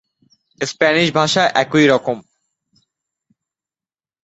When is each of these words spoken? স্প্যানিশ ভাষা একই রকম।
স্প্যানিশ 0.61 1.07
ভাষা 1.13 1.43
একই 1.55 1.85
রকম। 1.87 2.17